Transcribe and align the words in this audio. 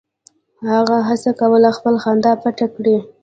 هغه 0.69 0.97
هڅه 1.09 1.31
کوله 1.39 1.69
خپله 1.77 1.97
خندا 2.03 2.33
پټه 2.41 2.67
کړي 2.75 2.97